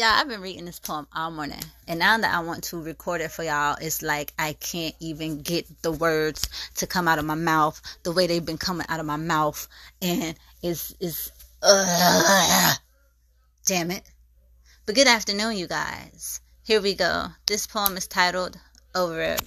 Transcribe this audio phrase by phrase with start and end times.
[0.00, 3.20] Yeah, I've been reading this poem all morning, and now that I want to record
[3.20, 7.26] it for y'all, it's like I can't even get the words to come out of
[7.26, 9.68] my mouth the way they've been coming out of my mouth,
[10.00, 11.30] and it's it's
[11.62, 12.72] uh,
[13.66, 14.10] damn it.
[14.86, 16.40] But good afternoon, you guys.
[16.64, 17.26] Here we go.
[17.46, 18.58] This poem is titled
[18.94, 19.42] "Over It."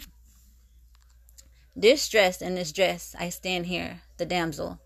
[1.76, 2.08] In this
[2.72, 4.80] dress, I stand here, the damsel.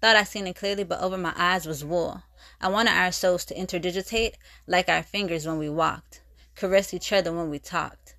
[0.00, 2.22] Thought I seen it clearly, but over my eyes was wool.
[2.60, 4.34] I wanted our souls to interdigitate
[4.66, 6.22] like our fingers when we walked,
[6.54, 8.16] caress each other when we talked.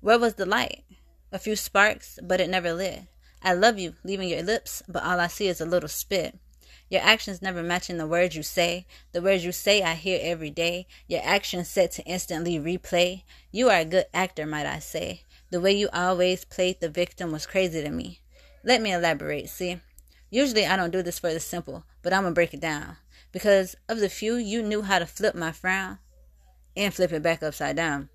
[0.00, 0.84] Where was the light?
[1.30, 3.02] A few sparks, but it never lit.
[3.42, 6.38] I love you, leaving your lips, but all I see is a little spit.
[6.90, 8.86] Your actions never matching the words you say.
[9.12, 10.86] The words you say I hear every day.
[11.06, 13.22] Your actions set to instantly replay.
[13.50, 15.22] You are a good actor, might I say.
[15.50, 18.20] The way you always played the victim was crazy to me.
[18.62, 19.80] Let me elaborate, see?
[20.34, 22.96] Usually I don't do this for the simple, but I'm gonna break it down.
[23.30, 26.00] Because of the few, you knew how to flip my frown
[26.76, 28.08] and flip it back upside down.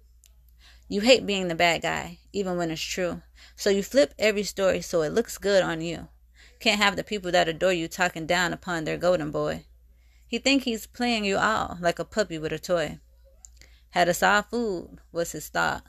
[0.90, 3.22] You hate being the bad guy, even when it's true.
[3.56, 6.10] So you flip every story so it looks good on you.
[6.60, 9.64] Can't have the people that adore you talking down upon their golden boy.
[10.28, 13.00] He think he's playing you all like a puppy with a toy.
[13.92, 15.84] Had us all food was his thought.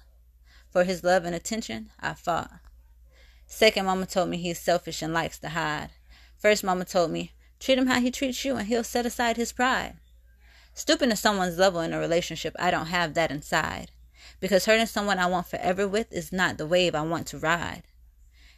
[0.71, 2.53] For his love and attention, I fought.
[3.49, 5.91] Second mama told me he's selfish and likes to hide.
[6.41, 9.53] First mama told me Treat him how he treats you, and he'll set aside his
[9.53, 9.99] pride.
[10.73, 13.91] Stooping to someone's level in a relationship, I don't have that inside.
[14.41, 17.83] Because hurting someone I want forever with is not the wave I want to ride.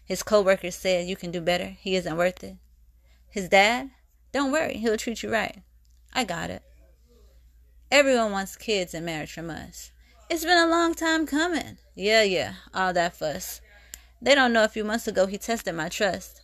[0.05, 1.77] His co-workers said, You can do better.
[1.81, 2.57] He isn't worth it.
[3.29, 3.91] His dad?
[4.31, 5.63] Don't worry, he'll treat you right.
[6.15, 6.63] I got it.
[7.91, 9.91] Everyone wants kids and marriage from us.
[10.31, 11.79] It's been a long time coming.
[11.95, 13.61] Yeah, yeah, all that fuss.
[14.21, 16.42] They don't know a few months ago he tested my trust.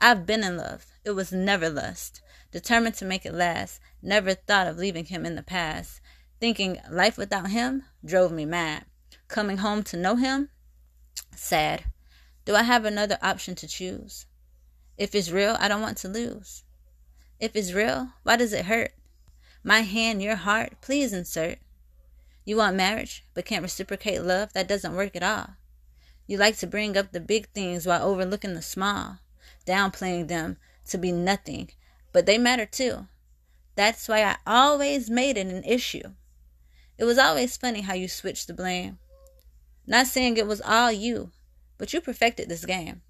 [0.00, 0.86] I've been in love.
[1.04, 2.20] It was never lust.
[2.50, 3.80] Determined to make it last.
[4.02, 6.00] Never thought of leaving him in the past.
[6.40, 8.84] Thinking life without him drove me mad.
[9.28, 10.50] Coming home to know him?
[11.34, 11.84] Sad.
[12.44, 14.26] Do I have another option to choose?
[14.98, 16.64] If it's real, I don't want to lose.
[17.38, 18.92] If it's real, why does it hurt?
[19.64, 21.58] My hand, your heart, please insert.
[22.44, 24.52] You want marriage, but can't reciprocate love?
[24.52, 25.50] That doesn't work at all.
[26.26, 29.18] You like to bring up the big things while overlooking the small
[29.62, 30.56] downplaying them
[30.86, 31.70] to be nothing,
[32.12, 33.06] but they matter too.
[33.74, 36.12] That's why I always made it an issue.
[36.98, 38.98] It was always funny how you switched the blame.
[39.86, 41.32] Not saying it was all you,
[41.78, 43.02] but you perfected this game.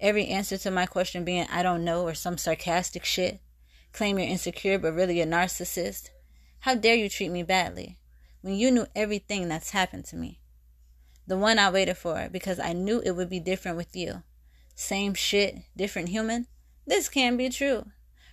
[0.00, 3.40] Every answer to my question being I don't know or some sarcastic shit.
[3.92, 6.10] Claim you're insecure but really a narcissist.
[6.60, 7.98] How dare you treat me badly
[8.40, 10.40] when you knew everything that's happened to me?
[11.26, 14.22] The one I waited for because I knew it would be different with you.
[14.74, 16.46] Same shit, different human?
[16.86, 17.86] This can't be true.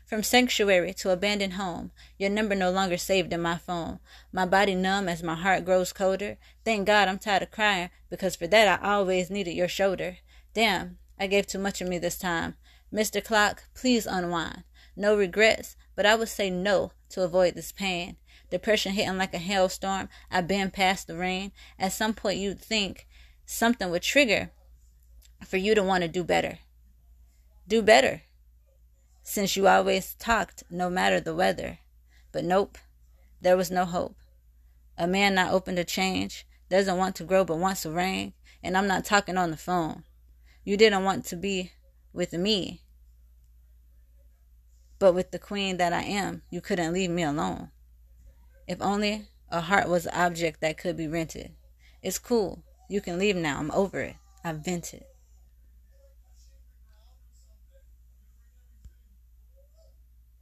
[0.05, 3.99] From sanctuary to abandoned home, your number no longer saved in my phone.
[4.31, 6.37] My body numb as my heart grows colder.
[6.65, 10.17] Thank God I'm tired of crying, because for that I always needed your shoulder.
[10.55, 12.55] Damn, I gave too much of me this time.
[12.91, 13.23] Mr.
[13.23, 14.63] Clock, please unwind.
[14.95, 18.17] No regrets, but I would say no to avoid this pain.
[18.49, 20.09] Depression hitting like a hailstorm.
[20.31, 21.51] I've been past the rain.
[21.77, 23.07] At some point you'd think
[23.45, 24.49] something would trigger
[25.49, 26.59] for you to want to do better.
[27.67, 28.21] Do better.
[29.23, 31.79] Since you always talked no matter the weather.
[32.31, 32.77] But nope,
[33.41, 34.15] there was no hope.
[34.95, 38.77] A man not open to change, doesn't want to grow but wants to reign, and
[38.77, 40.03] I'm not talking on the phone.
[40.63, 41.71] You didn't want to be
[42.13, 42.83] with me.
[44.99, 47.71] But with the queen that I am, you couldn't leave me alone.
[48.67, 51.53] If only a heart was an object that could be rented.
[52.03, 52.63] It's cool.
[52.87, 53.57] You can leave now.
[53.57, 54.15] I'm over it.
[54.43, 55.05] I've vented.